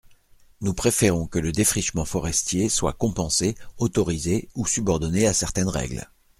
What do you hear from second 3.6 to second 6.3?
autorisé, ou subordonné à certaines règles.